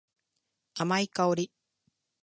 [0.73, 1.51] 甘い香り。